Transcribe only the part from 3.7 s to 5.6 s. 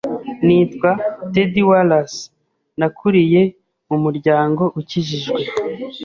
mu muryango ukijijwe,